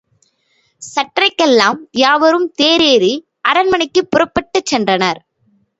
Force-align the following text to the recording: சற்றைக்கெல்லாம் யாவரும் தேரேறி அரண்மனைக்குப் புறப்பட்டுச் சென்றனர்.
சற்றைக்கெல்லாம் 0.81 1.79
யாவரும் 1.97 2.53
தேரேறி 2.61 3.13
அரண்மனைக்குப் 3.41 4.11
புறப்பட்டுச் 4.11 4.75
சென்றனர். 4.75 5.21